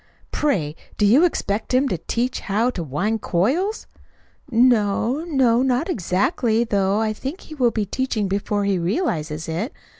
Pray, 0.31 0.75
do 0.97 1.05
you 1.05 1.23
expect 1.25 1.75
him 1.75 1.87
to 1.87 1.99
teach 1.99 2.39
how 2.39 2.71
to 2.71 2.81
wind 2.83 3.21
coils?" 3.21 3.85
"No 4.49 5.23
no 5.25 5.61
not 5.61 5.89
exactly; 5.91 6.63
though 6.63 6.99
I 6.99 7.13
think 7.13 7.41
he 7.41 7.53
will 7.53 7.69
be 7.69 7.85
teaching 7.85 8.27
before 8.27 8.65
he 8.65 8.79
realizes 8.79 9.47
it. 9.47 9.71